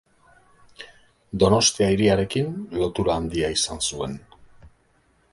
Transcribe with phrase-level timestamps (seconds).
[1.43, 2.49] Donostia hiriarekin
[2.83, 4.17] lotura handia izan zuen.